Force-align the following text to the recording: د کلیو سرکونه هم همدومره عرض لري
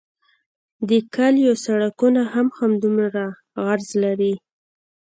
د 0.89 0.91
کلیو 1.15 1.53
سرکونه 1.63 2.21
هم 2.33 2.47
همدومره 2.57 3.25
عرض 3.65 3.89
لري 4.03 4.33